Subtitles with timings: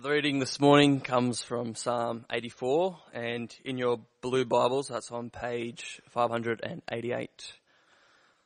[0.00, 5.28] The reading this morning comes from Psalm 84, and in your blue Bibles, that's on
[5.28, 7.52] page 588.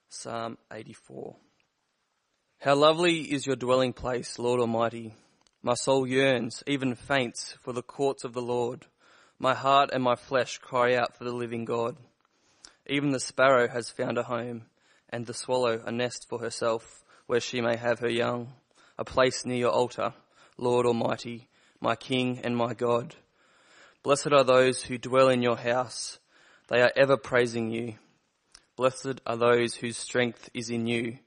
[0.09, 1.37] Psalm 84.
[2.59, 5.13] How lovely is your dwelling place, Lord Almighty.
[5.63, 8.87] My soul yearns, even faints, for the courts of the Lord.
[9.39, 11.99] My heart and my flesh cry out for the living God.
[12.87, 14.63] Even the sparrow has found a home,
[15.11, 18.55] and the swallow a nest for herself, where she may have her young,
[18.97, 20.15] a place near your altar
[20.63, 21.49] Lord Almighty,
[21.81, 23.17] my King and my God.
[24.05, 26.21] Blessed are those who dwell in your house.
[26.69, 27.95] They are ever praising you.
[28.77, 31.19] Blessed are those whose strength is in you,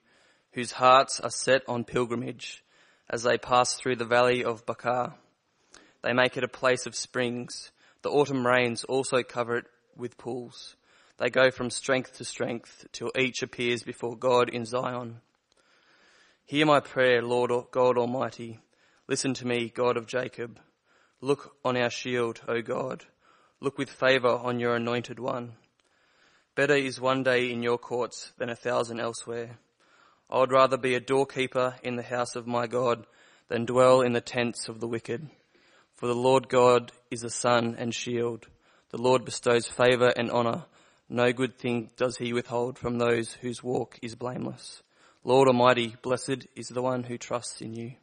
[0.53, 2.63] whose hearts are set on pilgrimage
[3.09, 5.15] as they pass through the valley of Baca.
[6.01, 7.71] They make it a place of springs.
[8.03, 9.65] The autumn rains also cover it
[9.97, 10.77] with pools.
[11.17, 15.19] They go from strength to strength till each appears before God in Zion.
[16.45, 18.59] Hear my prayer, Lord God Almighty.
[19.07, 20.59] Listen to me, God of Jacob.
[21.21, 23.05] Look on our shield, O God.
[23.61, 25.53] Look with favour on your anointed one.
[26.55, 29.59] Better is one day in your courts than a thousand elsewhere.
[30.27, 33.05] I would rather be a doorkeeper in the house of my God
[33.47, 35.29] than dwell in the tents of the wicked.
[35.93, 38.47] For the Lord God is a sun and shield.
[38.89, 40.65] The Lord bestows favour and honour.
[41.09, 44.81] No good thing does he withhold from those whose walk is blameless.
[45.23, 47.93] Lord Almighty, blessed is the one who trusts in you.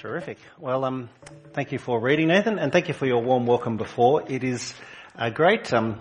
[0.00, 0.38] Terrific.
[0.58, 1.10] Well, um,
[1.52, 4.22] thank you for reading, Nathan, and thank you for your warm welcome before.
[4.26, 4.72] It is
[5.14, 5.98] a great, um,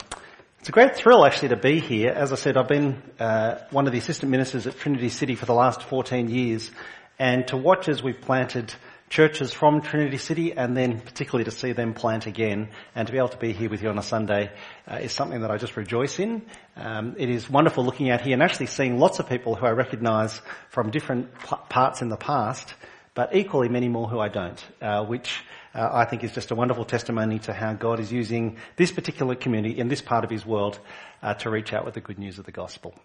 [0.62, 2.12] it's a great thrill actually to be here.
[2.12, 5.46] As I said, I've been uh, one of the assistant ministers at Trinity City for
[5.46, 6.72] the last 14 years,
[7.20, 8.74] and to watch as we've planted
[9.10, 13.18] churches from Trinity City and then particularly to see them plant again and to be
[13.18, 14.50] able to be here with you on a Sunday
[14.88, 16.44] uh, is something that I just rejoice in.
[16.78, 19.72] Um, it is wonderful looking out here and actually seeing lots of people who I
[19.72, 20.40] recognise
[20.70, 22.76] from different p- parts in the past
[23.20, 25.44] but equally many more who I don't, uh, which
[25.76, 29.36] uh, I think is just a wonderful testimony to how God is using this particular
[29.36, 30.80] community in this part of His world
[31.22, 32.96] uh, to reach out with the good news of the gospel.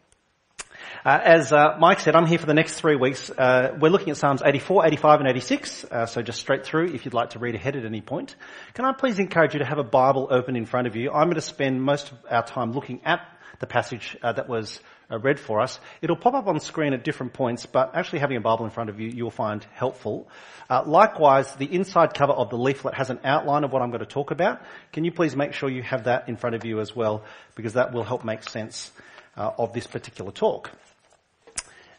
[1.05, 3.29] Uh, as uh, Mike said, I'm here for the next three weeks.
[3.29, 7.13] Uh, we're looking at Psalms 84, 85 and 86, so just straight through if you'd
[7.13, 8.37] like to read ahead at any point.
[8.75, 11.11] Can I please encourage you to have a Bible open in front of you?
[11.11, 13.27] I'm going to spend most of our time looking at
[13.65, 14.79] the passage that was
[15.11, 15.81] uh, read for us.
[16.03, 18.91] It'll pop up on screen at different points, but actually having a Bible in front
[18.91, 20.29] of you, you'll find helpful.
[20.69, 24.01] Uh, likewise, the inside cover of the leaflet has an outline of what I'm going
[24.01, 24.61] to talk about.
[24.93, 27.25] Can you please make sure you have that in front of you as well,
[27.55, 28.93] because that will help make sense
[29.37, 30.71] uh, of this particular talk.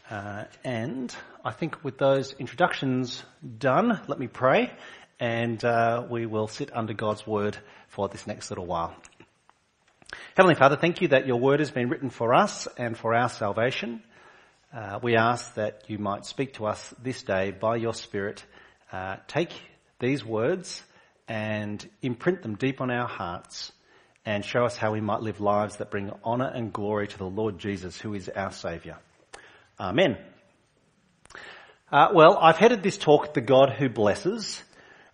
[0.08, 3.24] Uh, and I think with those introductions
[3.58, 4.70] done, let me pray,
[5.18, 7.56] and uh, we will sit under God's word
[7.88, 8.94] for this next little while.
[10.36, 13.28] Heavenly Father, thank you that your word has been written for us and for our
[13.28, 14.02] salvation.
[14.72, 18.44] Uh, we ask that you might speak to us this day by your Spirit.
[18.92, 19.50] Uh, take
[19.98, 20.82] these words
[21.26, 23.72] and imprint them deep on our hearts
[24.24, 27.24] and show us how we might live lives that bring honour and glory to the
[27.24, 28.98] Lord Jesus, who is our Saviour.
[29.80, 30.18] Amen.
[31.90, 34.62] Uh, well, I've headed this talk, The God Who Blesses,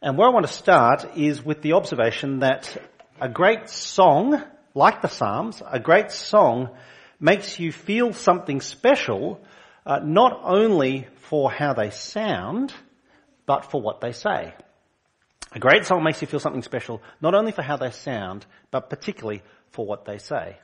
[0.03, 2.77] and where I want to start is with the observation that
[3.21, 4.43] a great song
[4.75, 6.71] like the Psalms, a great song
[7.21, 9.41] makes you feel something special,
[9.87, 12.73] uh, not only for how they sound,
[13.47, 14.55] but for what they say.
[15.55, 18.89] A great song makes you feel something special, not only for how they sound, but
[18.89, 20.57] particularly for what they say.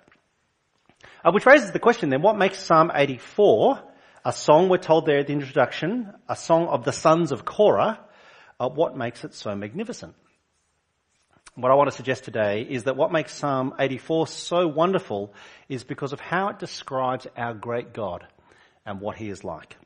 [1.25, 3.81] Uh, which raises the question then, what makes Psalm 84,
[4.25, 8.01] a song we're told there at the introduction, a song of the sons of Korah,
[8.59, 10.15] uh, what makes it so magnificent?
[11.59, 15.35] What I want to suggest today is that what makes Psalm 84 so wonderful
[15.69, 18.25] is because of how it describes our great God
[18.87, 19.77] and what he is like.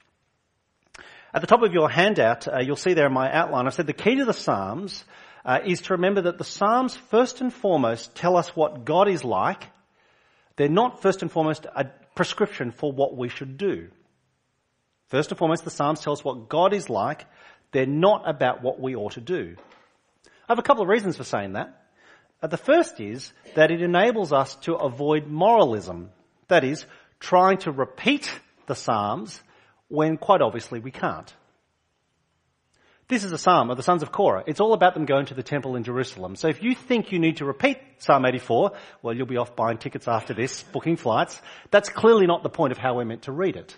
[1.33, 3.87] At the top of your handout, uh, you'll see there in my outline, I said
[3.87, 5.03] the key to the Psalms
[5.47, 9.25] uh, is to remember that the Psalms first and foremost tell us what God is
[9.25, 9.67] like.
[10.57, 13.89] They're not first and foremost a prescription for what we should do.
[15.09, 17.25] First and foremost, the Psalms tell us what God is like.
[17.71, 19.57] They're not about what we ought to do.
[20.53, 21.83] I have a couple of reasons for saying that.
[22.43, 26.11] Uh, the first is that it enables us to avoid moralism.
[26.49, 26.85] That is,
[27.19, 28.31] trying to repeat
[28.67, 29.41] the Psalms
[29.89, 31.35] when quite obviously we can't.
[33.09, 34.45] This is a psalm of the sons of Korah.
[34.47, 36.37] It's all about them going to the temple in Jerusalem.
[36.37, 39.79] So if you think you need to repeat Psalm 84, well, you'll be off buying
[39.79, 41.41] tickets after this, booking flights.
[41.71, 43.75] That's clearly not the point of how we're meant to read it.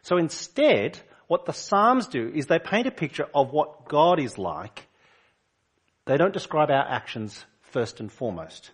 [0.00, 4.38] So instead, what the Psalms do is they paint a picture of what God is
[4.38, 4.86] like.
[6.06, 8.70] They don't describe our actions first and foremost.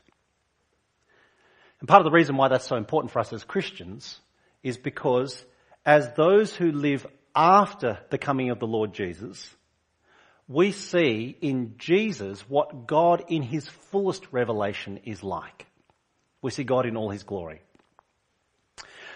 [1.80, 4.20] And part of the reason why that's so important for us as Christians
[4.62, 5.42] is because
[5.86, 9.54] as those who live after the coming of the Lord Jesus,
[10.48, 15.66] we see in Jesus what God in his fullest revelation is like.
[16.42, 17.62] We see God in all his glory.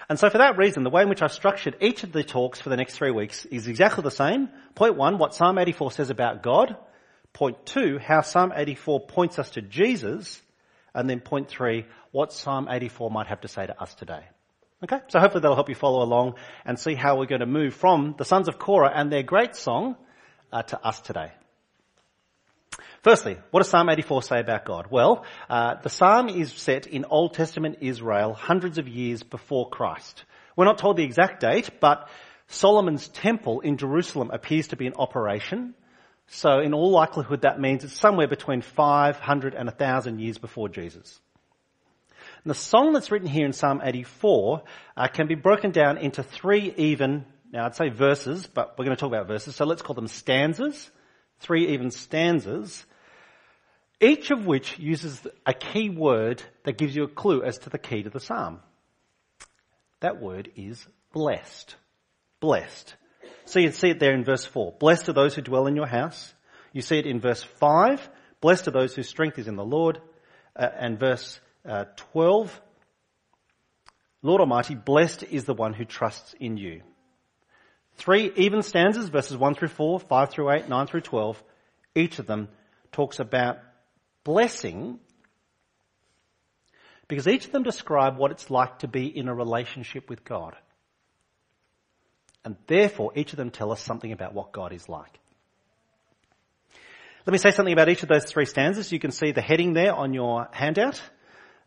[0.08, 2.60] And so for that reason, the way in which I've structured each of the talks
[2.60, 4.48] for the next three weeks is exactly the same.
[4.74, 6.76] Point one, what Psalm 84 says about God.
[7.32, 10.40] Point two, how Psalm 84 points us to Jesus.
[10.94, 14.22] And then point three, what Psalm 84 might have to say to us today.
[14.84, 15.00] Okay?
[15.08, 16.34] So hopefully that'll help you follow along
[16.64, 19.56] and see how we're going to move from the sons of Korah and their great
[19.56, 19.96] song
[20.52, 21.32] uh, to us today.
[23.02, 24.86] Firstly, what does Psalm 84 say about God?
[24.90, 30.24] Well, uh, the psalm is set in Old Testament Israel hundreds of years before Christ.
[30.56, 32.08] We're not told the exact date, but
[32.48, 35.74] Solomon's temple in Jerusalem appears to be in operation.
[36.26, 41.20] So in all likelihood that means it's somewhere between 500 and 1000 years before Jesus.
[42.44, 44.62] And the song that's written here in Psalm 84
[44.96, 48.96] uh, can be broken down into three even, now I'd say verses, but we're going
[48.96, 50.90] to talk about verses, so let's call them stanzas.
[51.44, 52.84] Three even stanzas
[54.00, 57.78] each of which uses a key word that gives you a clue as to the
[57.78, 58.60] key to the psalm.
[60.00, 61.76] That word is blessed.
[62.40, 62.94] Blessed.
[63.46, 64.74] So you see it there in verse 4.
[64.78, 66.34] Blessed are those who dwell in your house.
[66.72, 68.08] You see it in verse 5.
[68.40, 70.00] Blessed are those whose strength is in the Lord.
[70.56, 72.60] Uh, and verse uh, 12.
[74.22, 76.82] Lord Almighty, blessed is the one who trusts in you.
[77.96, 81.42] Three even stanzas, verses 1 through 4, 5 through 8, 9 through 12.
[81.94, 82.48] Each of them
[82.92, 83.58] talks about
[84.24, 84.98] blessing
[87.08, 90.56] because each of them describe what it's like to be in a relationship with God.
[92.44, 95.18] And therefore, each of them tell us something about what God is like.
[97.26, 98.92] Let me say something about each of those three stanzas.
[98.92, 101.00] You can see the heading there on your handout.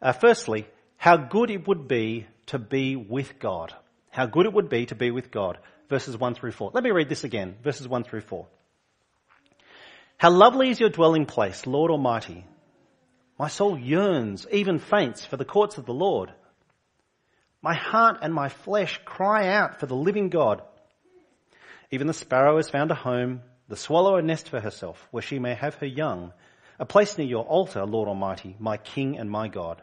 [0.01, 3.73] Uh, firstly, how good it would be to be with God.
[4.12, 5.57] How good it would be to be with God.
[5.89, 6.71] Verses 1 through 4.
[6.73, 7.55] Let me read this again.
[7.63, 8.47] Verses 1 through 4.
[10.17, 12.45] How lovely is your dwelling place, Lord Almighty.
[13.37, 16.31] My soul yearns, even faints, for the courts of the Lord.
[17.61, 20.61] My heart and my flesh cry out for the living God.
[21.91, 25.39] Even the sparrow has found a home, the swallow a nest for herself, where she
[25.39, 26.33] may have her young,
[26.79, 29.81] a place near your altar, Lord Almighty, my King and my God.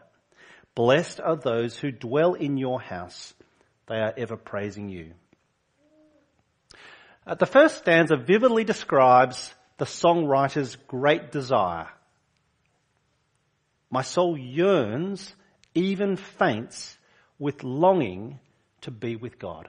[0.75, 3.33] Blessed are those who dwell in your house.
[3.87, 5.13] They are ever praising you.
[7.27, 11.89] Uh, the first stanza vividly describes the songwriter's great desire.
[13.89, 15.33] My soul yearns,
[15.73, 16.97] even faints,
[17.39, 18.39] with longing
[18.81, 19.67] to be with God.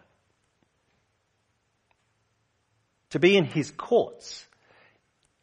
[3.11, 4.47] To be in his courts,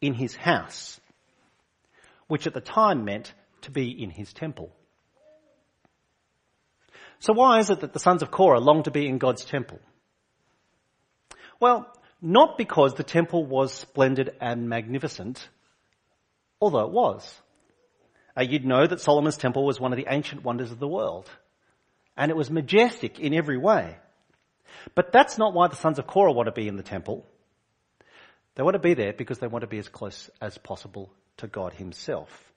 [0.00, 1.00] in his house,
[2.28, 3.32] which at the time meant
[3.62, 4.70] to be in his temple.
[7.18, 9.80] So why is it that the sons of Korah long to be in God's temple?
[11.58, 11.90] Well,
[12.24, 15.46] not because the temple was splendid and magnificent,
[16.58, 17.40] although it was.
[18.36, 21.30] Uh, you'd know that Solomon's temple was one of the ancient wonders of the world.
[22.16, 23.98] And it was majestic in every way.
[24.94, 27.26] But that's not why the sons of Korah want to be in the temple.
[28.54, 31.46] They want to be there because they want to be as close as possible to
[31.46, 32.52] God himself.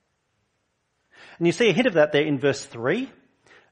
[1.38, 3.10] And you see a hint of that there in verse 3.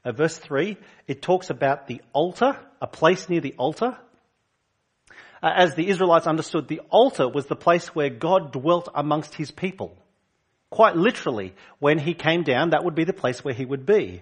[0.05, 0.77] Uh, verse 3,
[1.07, 3.97] it talks about the altar, a place near the altar.
[5.41, 9.51] Uh, as the Israelites understood, the altar was the place where God dwelt amongst his
[9.51, 9.97] people.
[10.69, 14.21] Quite literally, when he came down, that would be the place where he would be.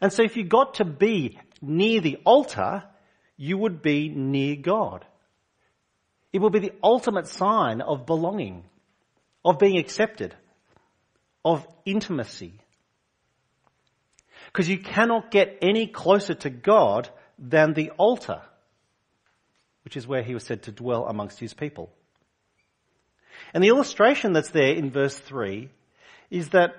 [0.00, 2.84] And so if you got to be near the altar,
[3.36, 5.04] you would be near God.
[6.32, 8.64] It would be the ultimate sign of belonging,
[9.44, 10.34] of being accepted,
[11.44, 12.60] of intimacy.
[14.46, 17.08] Because you cannot get any closer to God
[17.38, 18.42] than the altar
[19.86, 21.88] which is where he was said to dwell amongst his people.
[23.54, 25.68] And the illustration that's there in verse 3
[26.28, 26.74] is that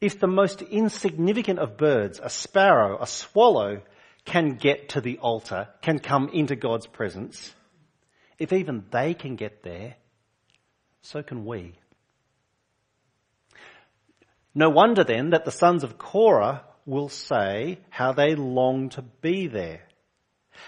[0.00, 3.82] if the most insignificant of birds, a sparrow, a swallow,
[4.24, 7.54] can get to the altar, can come into God's presence,
[8.36, 9.94] if even they can get there,
[11.02, 11.78] so can we.
[14.56, 19.46] No wonder then that the sons of Korah will say how they long to be
[19.46, 19.85] there.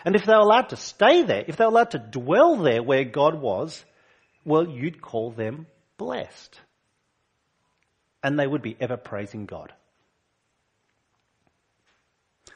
[0.04, 2.83] And if they were allowed to stay there, if they were allowed to dwell there
[2.83, 3.85] where God was,
[4.45, 5.66] well, you'd call them
[5.97, 6.61] blessed.
[8.23, 9.73] And they would be ever praising God.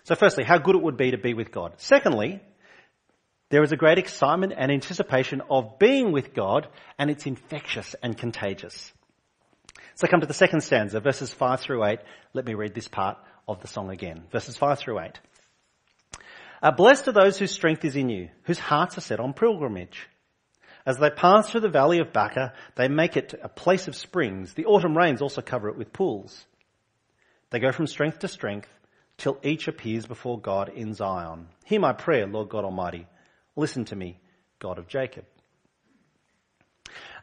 [0.05, 1.75] So firstly, how good it would be to be with God.
[1.77, 2.41] Secondly,
[3.51, 8.17] there is a great excitement and anticipation of being with God, and it's infectious and
[8.17, 8.93] contagious.
[9.95, 11.99] So come to the second stanza, verses 5 through 8.
[12.33, 14.25] Let me read this part of the song again.
[14.33, 15.21] Verses 5 through 8.
[16.63, 20.09] Uh, blessed are those whose strength is in you, whose hearts are set on pilgrimage.
[20.87, 24.55] As they pass through the valley of Baca, they make it a place of springs.
[24.55, 26.47] The autumn rains also cover it with pools.
[27.51, 28.69] They go from strength to strength
[29.19, 31.49] till each appears before God in Zion.
[31.65, 33.07] Hear my prayer, Lord God Almighty.
[33.57, 34.19] Listen to me,
[34.59, 35.25] God of Jacob.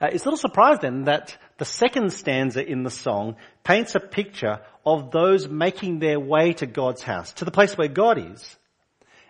[0.02, 4.00] Uh, it's a little surprised then that the second stanza in the song paints a
[4.00, 8.56] picture of those making their way to God's house, to the place where God is.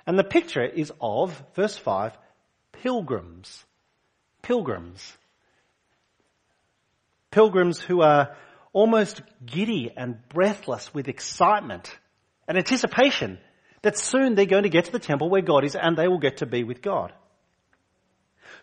[0.10, 2.18] And the picture is of, verse 5,
[2.82, 3.64] pilgrims.
[4.42, 5.16] Pilgrims.
[7.30, 8.36] Pilgrims who are
[8.74, 11.96] almost giddy and breathless with excitement
[12.48, 13.38] and anticipation
[13.84, 16.18] that soon they're going to get to the temple where God is and they will
[16.18, 17.14] get to be with God.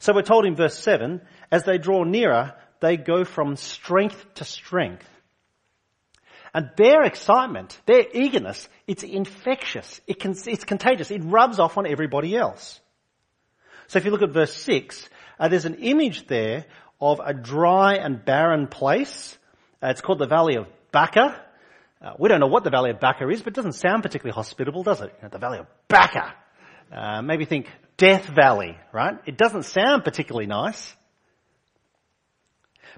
[0.01, 1.21] So we're told in verse 7,
[1.53, 5.09] as they draw nearer, they go from strength to strength.
[6.57, 10.01] And their excitement, their eagerness, it's infectious.
[10.07, 11.11] It can, it's contagious.
[11.11, 12.81] It rubs off on everybody else.
[13.89, 15.07] So if you look at verse 6,
[15.39, 16.65] uh, there's an image there
[16.99, 19.37] of a dry and barren place.
[19.83, 21.39] Uh, it's called the Valley of Baca.
[22.01, 24.35] Uh, we don't know what the Valley of Baca is, but it doesn't sound particularly
[24.35, 25.13] hospitable, does it?
[25.19, 26.33] You know, the Valley of Baca.
[26.91, 27.67] Uh, maybe think
[27.99, 29.19] Death Valley, right?
[29.27, 30.95] It doesn't sound particularly nice.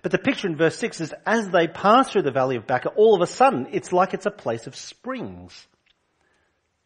[0.03, 2.91] But the picture in verse 6 is as they pass through the valley of Baca,
[2.91, 5.67] all of a sudden it's like it's a place of springs,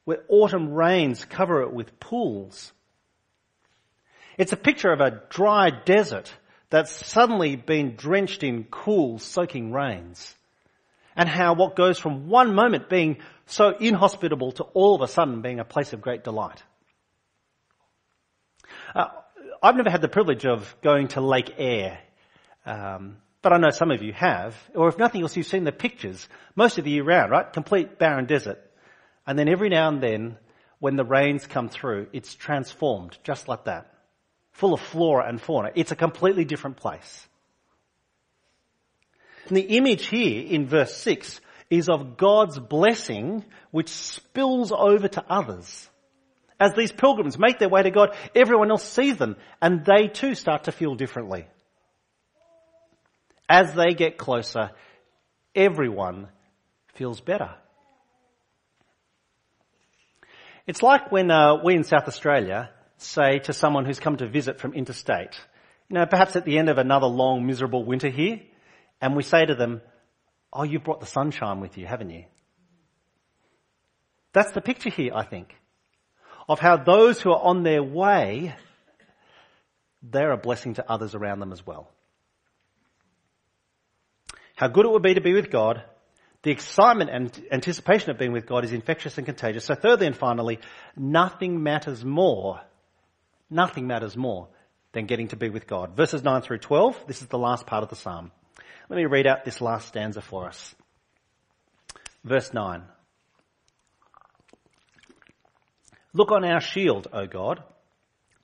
[0.05, 2.73] where autumn rains cover it with pools.
[4.39, 6.33] It's a picture of a dry desert
[6.71, 10.35] that's suddenly been drenched in cool, soaking rains.
[11.15, 15.43] And how what goes from one moment being so inhospitable to all of a sudden
[15.43, 16.63] being a place of great delight.
[18.95, 19.09] Uh,
[19.63, 21.99] I've never had the privilege of going to Lake Eyre,
[22.65, 25.73] um, but I know some of you have, or if nothing else, you've seen the
[25.73, 27.53] pictures most of the year round, right?
[27.53, 28.59] Complete barren desert.
[29.27, 30.37] And then every now and then,
[30.79, 33.93] when the rains come through, it's transformed just like that.
[34.53, 35.71] Full of flora and fauna.
[35.75, 37.29] It's a completely different place.
[39.49, 41.41] And the image here in verse 6
[41.71, 45.89] is of God's blessing which spills over to others.
[46.61, 50.35] As these pilgrims make their way to God, everyone else sees them and they too
[50.35, 51.47] start to feel differently.
[53.49, 54.71] As they get closer,
[55.55, 56.29] everyone
[56.95, 57.51] feels better.
[60.67, 64.61] It's like when uh, we in South Australia say to someone who's come to visit
[64.61, 65.39] from interstate,
[65.89, 68.41] you know, perhaps at the end of another long miserable winter here,
[69.01, 69.83] and we say to them,
[70.53, 72.25] oh, you've brought the sunshine with you, haven't you?
[74.33, 75.55] That's the picture here, I think
[76.49, 78.55] of how those who are on their way,
[80.03, 81.92] they're a blessing to others around them as well.
[84.57, 85.83] How good it would be to be with God.
[86.43, 89.65] The excitement and anticipation of being with God is infectious and contagious.
[89.65, 90.59] So thirdly and finally,
[90.97, 92.61] nothing matters more,
[93.49, 94.49] nothing matters more
[94.93, 95.97] than getting to be with God.
[95.97, 98.33] Verses 9 through 12, this is the last part of the psalm.
[98.89, 100.75] Let me read out this last stanza for us.
[102.25, 102.83] Verse 9.
[106.13, 107.63] Look on our shield, O God.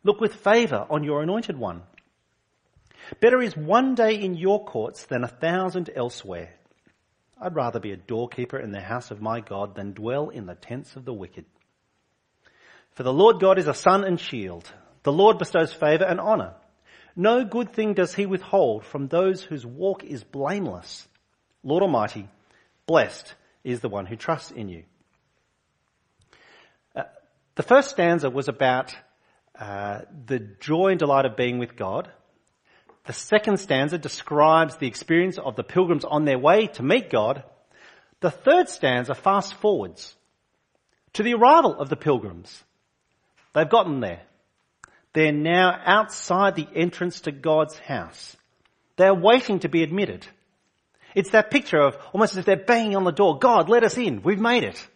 [0.04, 1.82] Look with favour on your anointed one.
[3.20, 6.54] Better is one day in your courts than a thousand elsewhere.
[7.40, 10.54] I'd rather be a doorkeeper in the house of my God than dwell in the
[10.54, 11.44] tents of the wicked.
[12.92, 14.70] For the Lord God is a sun and shield.
[15.04, 16.54] The Lord bestows favour and honour.
[17.14, 21.06] No good thing does he withhold from those whose walk is blameless.
[21.62, 22.28] Lord Almighty,
[22.86, 23.34] blessed
[23.64, 24.84] is the one who trusts in you.
[27.58, 28.94] The first stanza was about
[29.58, 32.08] uh, the joy and delight of being with God.
[33.08, 37.42] The second stanza describes the experience of the pilgrims on their way to meet God.
[38.20, 40.14] The third stanza fast forwards
[41.14, 42.62] to the arrival of the pilgrims.
[43.54, 44.20] They've gotten there.
[45.14, 48.36] They're now outside the entrance to God's house.
[48.96, 50.26] They're waiting to be admitted.
[51.14, 53.38] It's that picture of almost as if they're banging on the door.
[53.38, 54.20] God, let us in.
[54.22, 54.86] We've made it.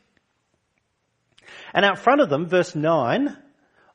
[1.73, 3.39] And out front of them, verse 9,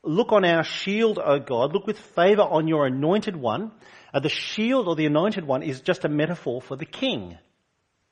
[0.08, 3.72] look on our shield, O God, look with favour on your anointed one.
[4.14, 7.38] Uh, the shield or the anointed one is just a metaphor for the king.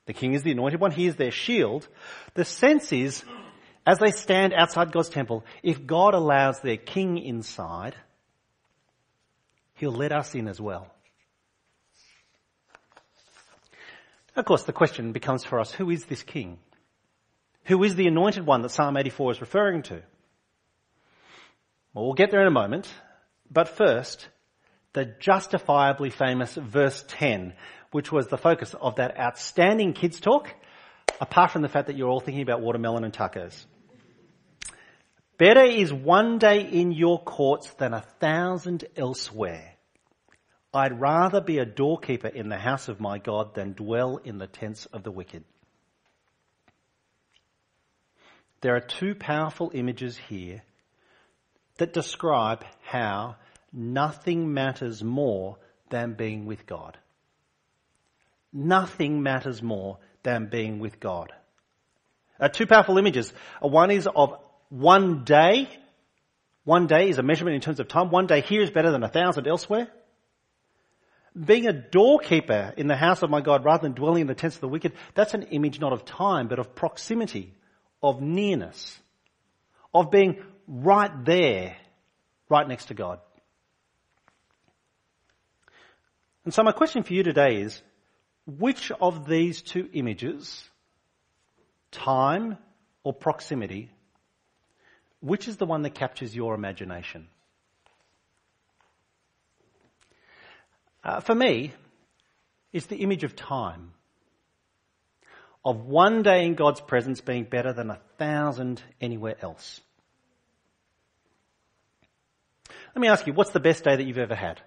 [0.06, 1.88] The king is the anointed one, he is their shield.
[2.36, 3.24] The sense is,
[3.86, 7.96] as they stand outside God's temple, if God allows their king inside,
[9.76, 10.88] he'll let us in as well.
[14.36, 16.60] Of course, the question becomes for us, who is this king?
[17.66, 20.04] Who is the anointed one that Psalm 84 is referring to?
[21.96, 22.94] Well, we'll get there in a moment.
[23.50, 24.28] But first,
[24.92, 27.54] the justifiably famous verse 10,
[27.92, 30.54] which was the focus of that outstanding kids talk,
[31.22, 33.66] apart from the fact that you're all thinking about watermelon and tacos.
[35.38, 39.72] Better is one day in your courts than a thousand elsewhere.
[40.74, 44.48] I'd rather be a doorkeeper in the house of my God than dwell in the
[44.48, 45.46] tents of the wicked.
[48.60, 50.62] There are two powerful images here
[51.78, 53.36] that describe how
[53.72, 55.58] nothing matters more
[55.90, 56.98] than being with God.
[58.54, 61.34] Nothing matters more than being with God.
[62.40, 63.34] Uh, two powerful images.
[63.64, 64.38] Uh, one is of
[64.70, 65.70] one day.
[66.64, 68.10] One day is a measurement in terms of time.
[68.10, 69.88] One day here is better than a thousand elsewhere.
[71.38, 74.56] Being a doorkeeper in the house of my God rather than dwelling in the tents
[74.56, 77.54] of the wicked, that's an image not of time, but of proximity,
[78.02, 78.98] of nearness,
[79.94, 81.76] of being right there,
[82.50, 83.20] right next to God.
[86.44, 87.82] And so my question for you today is,
[88.46, 90.64] which of these two images,
[91.92, 92.58] time
[93.04, 93.90] or proximity,
[95.22, 97.28] which is the one that captures your imagination?
[101.04, 101.74] Uh, for me,
[102.74, 103.92] it's the image of time.
[105.64, 109.82] Of one day in God's presence being better than a thousand anywhere else.
[112.96, 114.62] Let me ask you, what's the best day that you've ever had?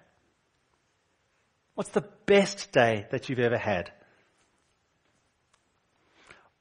[1.73, 3.91] What's the best day that you've ever had?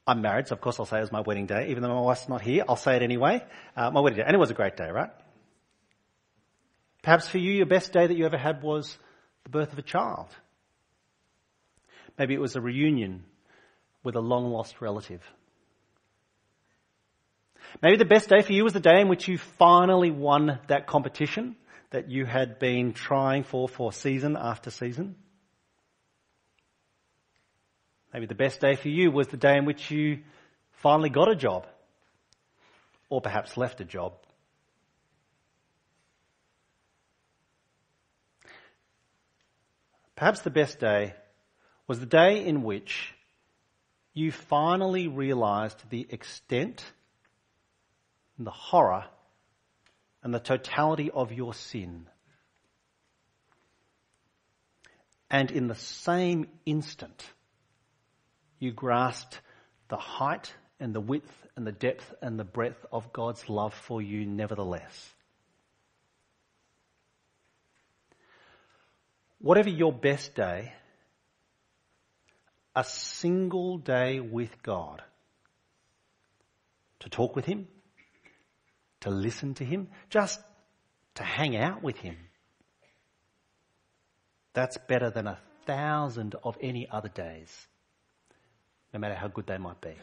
[0.06, 1.68] I'm married, so of course I'll say it was my wedding day.
[1.68, 3.44] Even though my wife's not here, I'll say it anyway.
[3.76, 4.24] Uh, my wedding day.
[4.26, 5.10] And it was a great day, right?
[7.02, 8.96] Perhaps for you, your best day that you ever had was
[9.44, 10.28] the birth of a child.
[12.18, 13.24] Maybe it was a reunion
[14.02, 15.22] with a long lost relative.
[17.82, 20.86] Maybe the best day for you was the day in which you finally won that
[20.86, 21.56] competition
[21.90, 25.16] that you had been trying for for season after season.
[28.12, 30.20] Maybe the best day for you was the day in which you
[30.72, 31.66] finally got a job.
[33.10, 34.14] Or perhaps left a job.
[40.16, 41.14] Perhaps the best day
[41.86, 43.14] was the day in which
[44.14, 46.84] you finally realized the extent
[48.38, 49.04] and the horror
[50.22, 52.06] and the totality of your sin.
[55.30, 57.24] And in the same instant,
[58.58, 59.40] you grasped
[59.88, 64.00] the height and the width and the depth and the breadth of God's love for
[64.00, 65.14] you nevertheless.
[69.40, 70.72] Whatever your best day,
[72.74, 75.02] a single day with God
[77.00, 77.68] to talk with Him,
[79.00, 80.40] to listen to Him, just
[81.14, 82.16] to hang out with Him.
[84.54, 87.66] That's better than a thousand of any other days,
[88.92, 89.94] no matter how good they might be.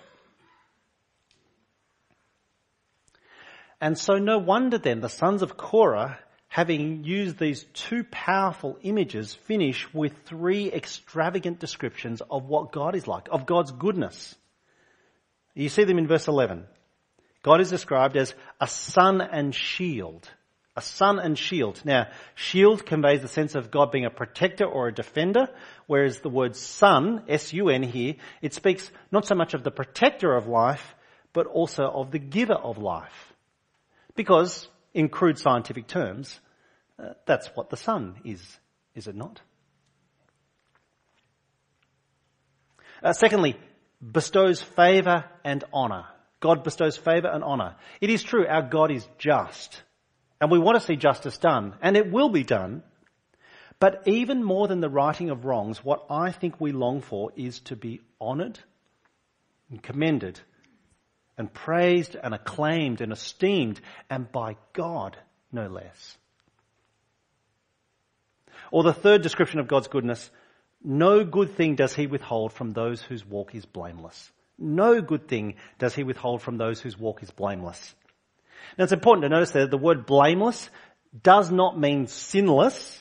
[3.82, 9.34] And so no wonder then the sons of Korah, having used these two powerful images,
[9.34, 14.36] finish with three extravagant descriptions of what God is like, of God's goodness.
[15.54, 16.66] You see them in verse 11.
[17.46, 20.28] God is described as a sun and shield.
[20.76, 21.80] A sun and shield.
[21.86, 25.48] Now, shield conveys the sense of God being a protector or a defender,
[25.86, 30.48] whereas the word sun, S-U-N here, it speaks not so much of the protector of
[30.48, 30.96] life,
[31.34, 33.34] but also of the giver of life.
[34.16, 36.40] Because, in crude scientific terms,
[36.98, 38.42] uh, that's what the sun is,
[38.96, 39.40] is it not?
[43.04, 43.56] Uh, secondly,
[44.02, 46.06] bestows favour and honour.
[46.46, 47.76] God bestows favor and honor.
[48.00, 49.82] It is true, our God is just.
[50.40, 51.74] And we want to see justice done.
[51.82, 52.84] And it will be done.
[53.80, 57.62] But even more than the righting of wrongs, what I think we long for is
[57.62, 58.60] to be honored
[59.72, 60.40] and commended
[61.36, 65.18] and praised and acclaimed and esteemed and by God
[65.52, 66.16] no less.
[68.70, 70.30] Or the third description of God's goodness,
[70.84, 74.32] no good thing does he withhold from those whose walk is blameless.
[74.58, 77.94] No good thing does he withhold from those whose walk is blameless.
[78.78, 80.70] Now it's important to notice that the word blameless
[81.24, 83.00] does not mean sinless.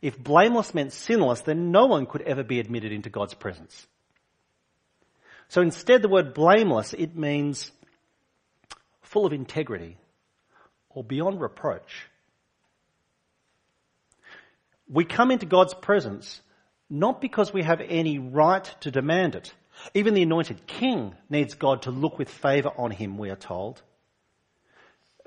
[0.00, 3.86] If blameless meant sinless, then no one could ever be admitted into God's presence.
[5.48, 7.70] So instead the word blameless, it means
[9.02, 9.98] full of integrity
[10.90, 12.08] or beyond reproach.
[14.88, 16.40] We come into God's presence
[16.90, 19.54] not because we have any right to demand it,
[19.94, 23.82] even the anointed king needs God to look with favor on him, we are told.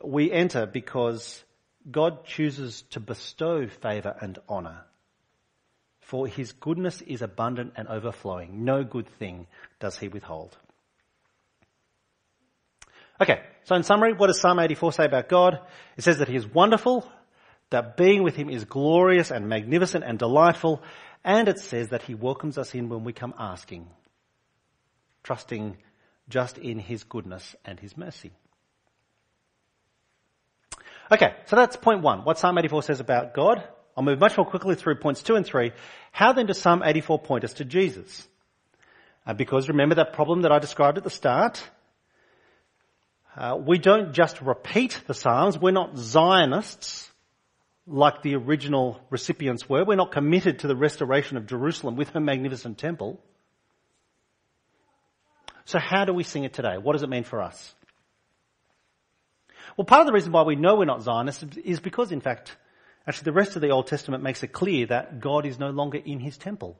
[0.03, 1.43] We enter because
[1.89, 4.81] God chooses to bestow favor and honor.
[5.99, 8.63] For his goodness is abundant and overflowing.
[8.63, 9.47] No good thing
[9.79, 10.55] does he withhold.
[13.19, 15.59] Okay, so in summary, what does Psalm 84 say about God?
[15.95, 17.09] It says that He is wonderful,
[17.69, 20.83] that being with Him is glorious and magnificent and delightful,
[21.23, 23.87] and it says that He welcomes us in when we come asking,
[25.25, 25.77] trusting
[26.29, 28.31] just in His goodness and His mercy.
[31.11, 32.23] Okay, so that's point one.
[32.23, 33.63] What Psalm 84 says about God.
[33.97, 35.71] I'll move much more quickly through points two and three.
[36.11, 38.27] How then does Psalm 84 point us to Jesus?
[39.25, 41.61] Uh, because remember that problem that I described at the start?
[43.35, 45.57] Uh, we don't just repeat the Psalms.
[45.57, 47.09] We're not Zionists
[47.87, 49.83] like the original recipients were.
[49.83, 53.21] We're not committed to the restoration of Jerusalem with her magnificent temple.
[55.65, 56.77] So how do we sing it today?
[56.77, 57.73] What does it mean for us?
[59.75, 62.55] Well, part of the reason why we know we're not Zionists is because, in fact,
[63.07, 65.97] actually the rest of the Old Testament makes it clear that God is no longer
[65.97, 66.77] in his temple.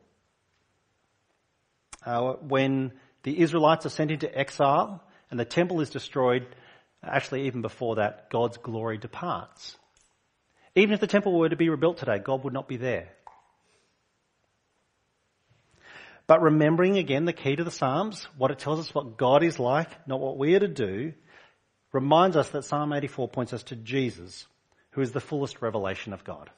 [2.06, 2.94] Uh, when
[3.24, 6.46] the Israelites are sent into exile and the temple is destroyed,
[7.04, 9.76] actually even before that, God's glory departs.
[10.76, 13.10] Even if the temple were to be rebuilt today, God would not be there.
[16.28, 19.60] But remembering again the key to the Psalms, what it tells us what God is
[19.60, 21.14] like, not what we are to do,
[21.92, 24.48] reminds us that Psalm 84 points us to Jesus,
[24.92, 26.50] who is the fullest revelation of God.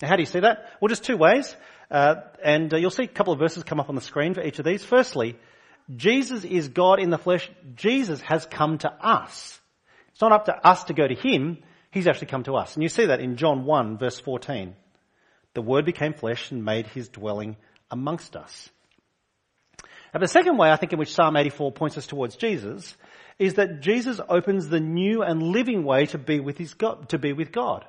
[0.00, 0.70] Now, how do you see that?
[0.80, 1.54] Well, just two ways.
[1.90, 4.42] Uh, and uh, you'll see a couple of verses come up on the screen for
[4.42, 4.84] each of these.
[4.84, 5.36] Firstly,
[5.94, 7.50] Jesus is God in the flesh.
[7.74, 9.60] Jesus has come to us.
[10.12, 11.58] It's not up to us to go to Him.
[11.90, 12.74] He's actually come to us.
[12.74, 14.74] And you see that in John 1 verse 14.
[15.52, 17.56] The Word became flesh and made His dwelling
[17.90, 18.70] amongst us.
[20.18, 22.96] The second way I think in which Psalm 84 points us towards Jesus
[23.38, 27.18] is that Jesus opens the new and living way to be with his God, to
[27.18, 27.84] be with God.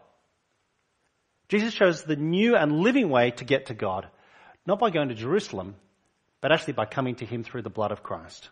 [1.50, 4.08] Jesus shows the new and living way to get to God,
[4.66, 5.76] not by going to Jerusalem,
[6.42, 8.50] but actually by coming to Him through the blood of Christ.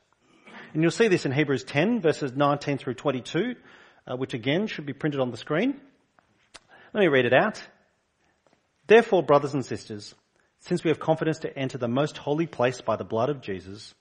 [0.73, 3.55] And you'll see this in Hebrews 10 verses 19 through 22,
[4.07, 5.79] uh, which again should be printed on the screen.
[6.93, 7.61] Let me read it out.
[8.85, 10.13] Therefore, brothers and sisters,
[10.65, 13.93] since we have confidence to enter the most holy place by the blood of Jesus,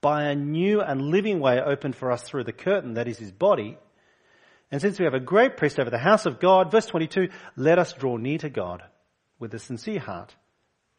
[0.00, 3.32] by a new and living way opened for us through the curtain that is his
[3.32, 3.76] body,
[4.70, 7.78] and since we have a great priest over the house of God, verse 22, let
[7.78, 8.82] us draw near to God
[9.38, 10.34] with a sincere heart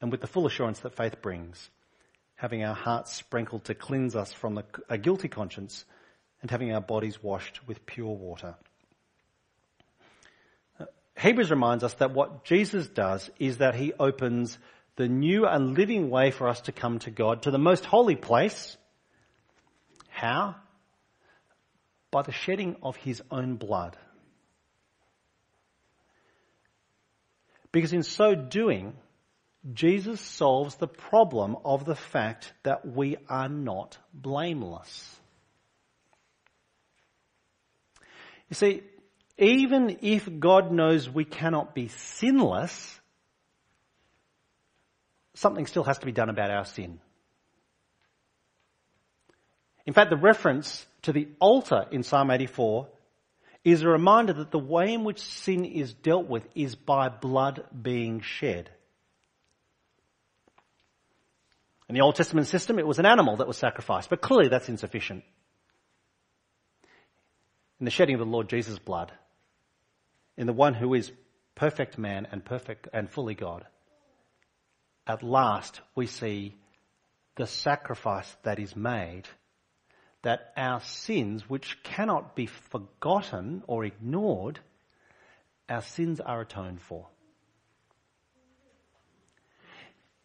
[0.01, 1.69] and with the full assurance that faith brings,
[2.35, 5.85] having our hearts sprinkled to cleanse us from a guilty conscience
[6.41, 8.55] and having our bodies washed with pure water.
[10.79, 10.85] Uh,
[11.17, 14.57] Hebrews reminds us that what Jesus does is that he opens
[15.01, 18.15] the new and living way for us to come to God, to the most holy
[18.15, 18.77] place.
[20.09, 20.55] How?
[22.11, 23.97] by the shedding of his own blood.
[27.71, 28.93] Because in so doing,
[29.73, 35.15] Jesus solves the problem of the fact that we are not blameless.
[38.49, 38.83] You see,
[39.37, 42.99] even if God knows we cannot be sinless,
[45.41, 46.99] something still has to be done about our sin.
[49.85, 52.87] In fact, the reference to the altar in Psalm 84
[53.63, 57.63] is a reminder that the way in which sin is dealt with is by blood
[57.79, 58.69] being shed.
[61.89, 64.69] In the Old Testament system, it was an animal that was sacrificed, but clearly that's
[64.69, 65.23] insufficient.
[67.79, 69.11] In the shedding of the Lord Jesus' blood,
[70.37, 71.11] in the one who is
[71.55, 73.65] perfect man and perfect and fully God,
[75.07, 76.55] at last we see
[77.35, 79.27] the sacrifice that is made
[80.23, 84.59] that our sins, which cannot be forgotten or ignored,
[85.67, 87.07] our sins are atoned for.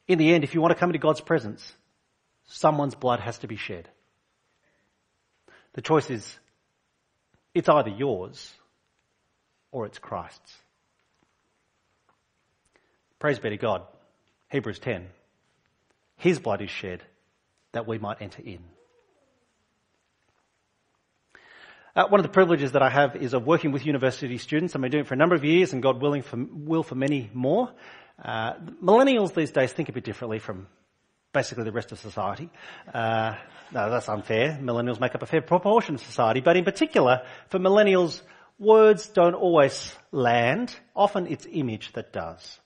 [0.06, 1.72] In the end, if you want to come into God's presence,
[2.46, 3.88] someone's blood has to be shed.
[5.72, 6.38] The choice is,
[7.54, 8.52] it's either yours
[9.72, 10.54] or it's Christ's.
[13.18, 13.82] Praise be to God.
[14.50, 15.06] Hebrews 10.
[16.16, 17.02] His blood is shed
[17.72, 18.60] that we might enter in.
[21.94, 24.74] Uh, one of the privileges that I have is of working with university students.
[24.74, 26.94] I've been doing it for a number of years and God willing for, will for
[26.94, 27.70] many more.
[28.22, 30.66] Uh, millennials these days think a bit differently from
[31.32, 32.50] basically the rest of society.
[32.92, 33.34] Uh,
[33.72, 34.58] no, that's unfair.
[34.60, 38.20] Millennials make up a fair proportion of society, but in particular, for millennials,
[38.58, 40.74] words don't always land.
[40.94, 42.60] Often it's image that does.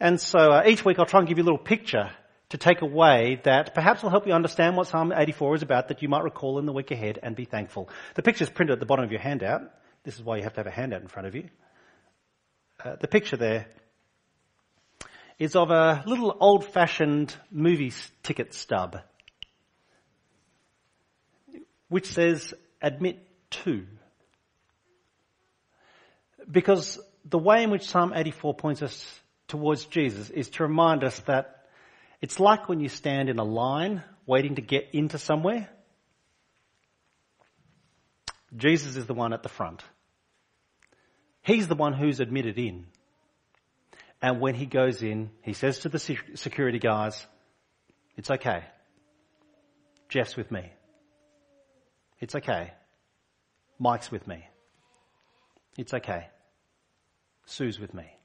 [0.00, 2.10] And so uh, each week I'll try and give you a little picture
[2.50, 6.02] two take away that perhaps will help you understand what Psalm 84 is about that
[6.02, 7.90] you might recall in the week ahead and be thankful.
[8.14, 9.62] The picture is printed at the bottom of your handout.
[10.04, 11.48] This is why you have to have a handout in front of you.
[12.82, 13.66] Uh, the picture there
[15.38, 18.98] is of a little old-fashioned movie ticket stub.
[21.88, 23.18] which says admit
[23.50, 23.86] to.
[26.50, 31.18] Because the way in which Psalm 84 points us towards Jesus is to remind us
[31.20, 31.64] that
[32.20, 35.68] it's like when you stand in a line waiting to get into somewhere.
[38.56, 39.82] Jesus is the one at the front.
[41.42, 42.86] He's the one who's admitted in.
[44.20, 47.24] And when he goes in, he says to the security guys,
[48.16, 48.64] it's okay.
[50.08, 50.72] Jeff's with me.
[52.20, 52.72] It's okay.
[53.78, 54.44] Mike's with me.
[55.76, 56.26] It's okay.
[57.46, 58.17] Sue's with me.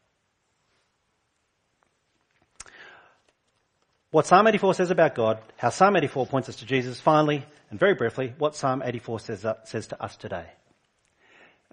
[4.14, 7.80] What Psalm 84 says about God, how Psalm 84 points us to Jesus, finally, and
[7.80, 10.46] very briefly, what Psalm 84 says, uh, says to us today.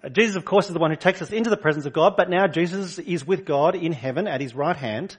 [0.03, 2.15] Uh, Jesus, of course, is the one who takes us into the presence of God,
[2.17, 5.15] but now Jesus is with God in heaven at his right hand.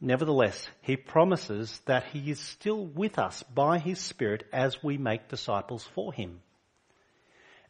[0.00, 5.26] Nevertheless, he promises that he is still with us by his Spirit as we make
[5.26, 6.42] disciples for him.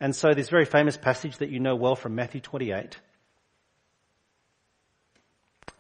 [0.01, 2.95] And so this very famous passage that you know well from Matthew 28,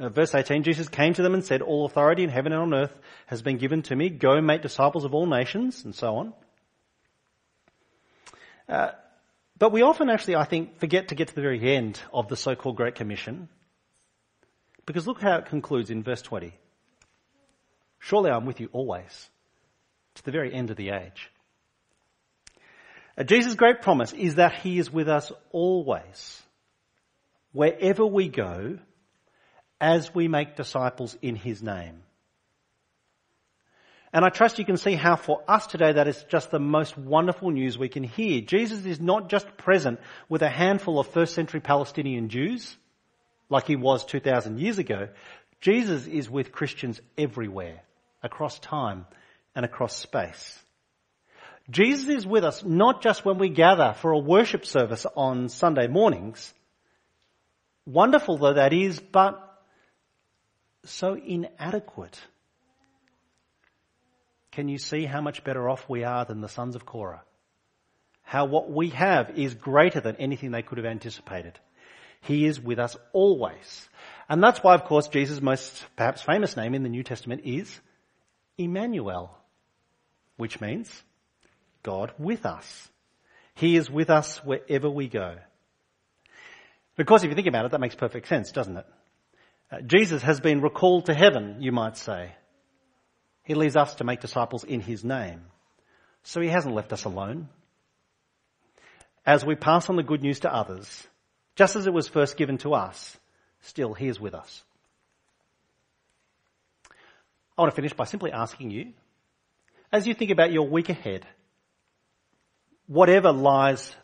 [0.02, 2.74] uh, verse 18, Jesus came to them and said, all authority in heaven and on
[2.74, 4.08] earth has been given to me.
[4.08, 6.32] Go make disciples of all nations, and so on.
[8.68, 8.90] Uh,
[9.58, 12.36] but we often actually, I think, forget to get to the very end of the
[12.36, 13.48] so-called Great Commission.
[14.86, 16.52] Because look how it concludes in verse 20.
[18.00, 19.30] Surely I'm with you always,
[20.16, 21.30] to the very end of the age.
[23.16, 26.42] Uh, Jesus' great promise is that He is with us always,
[27.52, 28.80] wherever we go,
[29.82, 32.04] as we make disciples in His name.
[34.12, 36.96] And I trust you can see how for us today that is just the most
[36.96, 38.42] wonderful news we can hear.
[38.42, 42.76] Jesus is not just present with a handful of first century Palestinian Jews,
[43.48, 45.08] like he was 2,000 years ago.
[45.60, 47.80] Jesus is with Christians everywhere,
[48.22, 49.06] across time
[49.54, 50.62] and across space.
[51.70, 55.88] Jesus is with us not just when we gather for a worship service on Sunday
[55.88, 56.52] mornings,
[57.86, 59.51] wonderful though that is, but
[60.84, 62.18] so inadequate
[64.52, 67.22] can you see how much better off we are than the sons of Korah?
[68.22, 71.58] How what we have is greater than anything they could have anticipated.
[72.20, 73.88] He is with us always.
[74.28, 77.80] And that's why, of course, Jesus' most perhaps famous name in the New Testament is
[78.58, 79.36] Emmanuel,
[80.36, 81.02] which means
[81.82, 82.88] God with us.
[83.54, 85.36] He is with us wherever we go.
[86.96, 88.86] Because if you think about it, that makes perfect sense, doesn't it?
[89.72, 92.32] Uh, Jesus has been recalled to heaven, you might say.
[93.42, 95.40] He leaves us to make disciples in His name.
[96.24, 97.48] So He hasn't left us alone.
[99.24, 101.06] As we pass on the good news to others,
[101.56, 103.16] just as it was first given to us,
[103.62, 104.62] still He is with us.
[107.56, 108.92] I want to finish by simply asking you,
[109.90, 111.26] as you think about your week ahead,
[112.86, 113.94] whatever lies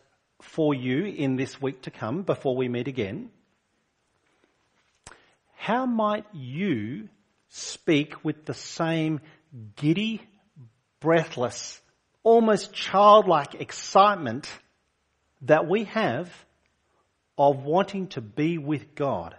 [0.41, 3.29] for you in this week to come before we meet again,
[5.59, 7.09] how might you
[7.49, 9.19] speak with the same
[9.75, 10.21] giddy,
[11.01, 11.81] breathless,
[12.23, 14.49] almost childlike excitement
[15.41, 16.31] that we have
[17.37, 19.35] of wanting to be with God.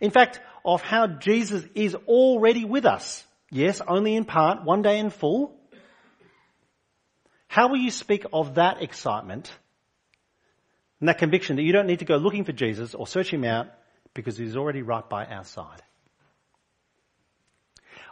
[0.00, 3.24] In fact, of how Jesus is already with us.
[3.50, 5.52] Yes, only in part, one day in full.
[7.48, 9.50] How will you speak of that excitement
[11.00, 13.42] and that conviction that you don't need to go looking for Jesus or search him
[13.42, 13.66] out
[14.14, 15.82] because he's already right by our side?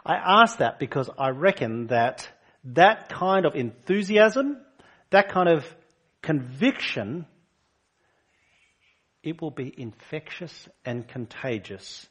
[0.05, 2.27] I ask that because I reckon that
[2.63, 4.57] that kind of enthusiasm,
[5.11, 5.65] that kind of
[6.21, 7.25] conviction,
[9.23, 12.07] it will be infectious and contagious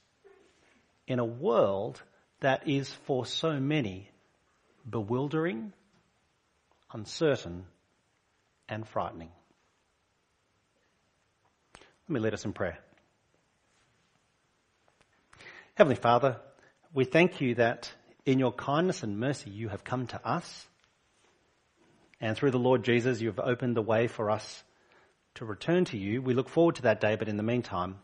[1.06, 2.00] in a world
[2.40, 4.08] that is for so many
[4.88, 5.72] bewildering,
[6.92, 7.64] uncertain,
[8.68, 9.30] and frightening.
[12.08, 12.78] Let me lead us in prayer.
[15.80, 16.36] Heavenly Father,
[16.92, 17.90] we thank you that
[18.26, 20.66] in your kindness and mercy you have come to us.
[22.20, 24.62] And through the Lord Jesus, you have opened the way for us
[25.36, 26.20] to return to you.
[26.20, 27.96] We look forward to that day, but in the meantime,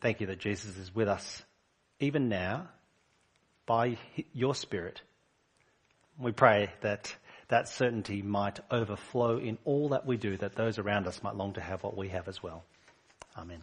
[0.00, 1.42] thank you that Jesus is with us
[1.98, 2.68] even now
[3.66, 3.98] by
[4.32, 5.02] your Spirit.
[6.20, 7.12] We pray that
[7.48, 11.54] that certainty might overflow in all that we do, that those around us might long
[11.54, 12.62] to have what we have as well.
[13.36, 13.58] Amen.